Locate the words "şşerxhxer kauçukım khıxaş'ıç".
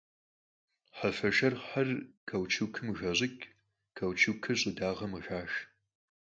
1.37-3.47